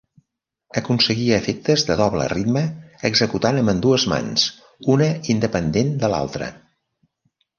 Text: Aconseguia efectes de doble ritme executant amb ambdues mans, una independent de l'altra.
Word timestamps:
Aconseguia 0.79 1.35
efectes 1.41 1.83
de 1.89 1.97
doble 1.99 2.29
ritme 2.31 2.63
executant 3.11 3.59
amb 3.61 3.73
ambdues 3.75 4.07
mans, 4.15 4.45
una 4.97 5.11
independent 5.35 5.95
de 6.05 6.13
l'altra. 6.15 6.49